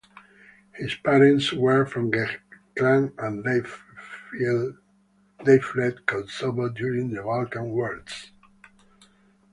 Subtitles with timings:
[0.77, 2.39] His parents were from Gheg
[2.75, 3.61] clan and they
[5.59, 8.31] fled Kosovo during the Balkan Wars.